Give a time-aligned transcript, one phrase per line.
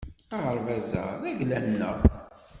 [0.35, 1.97] Aɣerbaz-a d agla-nneɣ